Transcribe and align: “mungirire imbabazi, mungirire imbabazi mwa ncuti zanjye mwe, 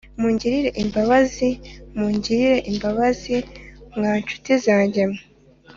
“mungirire 0.19 0.69
imbabazi, 0.83 1.49
mungirire 1.97 2.57
imbabazi 2.71 3.35
mwa 3.95 4.11
ncuti 4.21 4.53
zanjye 4.65 5.01
mwe, 5.11 5.21